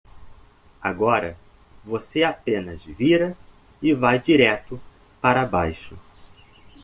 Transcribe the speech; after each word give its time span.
Agora 0.81 1.37
você 1.85 2.23
apenas 2.23 2.81
vira 2.83 3.37
e 3.79 3.93
vai 3.93 4.17
direto 4.17 4.81
para 5.21 5.45
baixo. 5.45 5.95